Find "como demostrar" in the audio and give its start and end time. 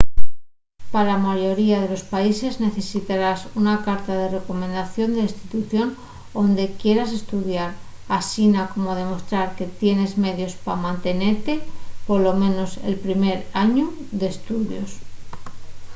8.73-9.47